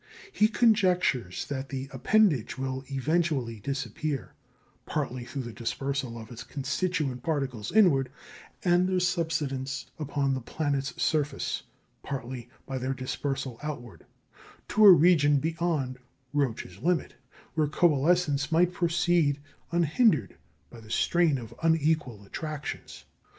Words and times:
He 0.31 0.47
conjectures 0.47 1.45
that 1.45 1.69
the 1.69 1.87
appendage 1.93 2.57
will 2.57 2.83
eventually 2.87 3.59
disappear, 3.59 4.33
partly 4.87 5.25
through 5.25 5.43
the 5.43 5.53
dispersal 5.53 6.17
of 6.17 6.31
its 6.31 6.43
constituent 6.43 7.21
particles 7.21 7.71
inward, 7.71 8.09
and 8.65 8.89
their 8.89 8.99
subsidence 8.99 9.91
upon 9.99 10.33
the 10.33 10.41
planet's 10.41 10.99
surface, 10.99 11.61
partly 12.01 12.49
by 12.65 12.79
their 12.79 12.95
dispersal 12.95 13.59
outward, 13.61 14.07
to 14.69 14.83
a 14.87 14.91
region 14.91 15.37
beyond 15.37 15.99
"Roche's 16.33 16.79
limit," 16.79 17.13
where 17.53 17.67
coalescence 17.67 18.51
might 18.51 18.73
proceed 18.73 19.39
unhindered 19.71 20.35
by 20.71 20.79
the 20.79 20.89
strain 20.89 21.37
of 21.37 21.53
unequal 21.61 22.23
attractions. 22.23 23.05